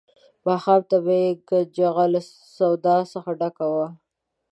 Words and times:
ماښام 0.45 0.81
ته 0.89 0.97
به 1.05 1.13
یې 1.23 1.29
کنجغه 1.49 2.05
له 2.13 2.21
سودا 2.55 2.97
څخه 3.13 3.31
ډکه 3.39 3.65
وه. 3.73 3.87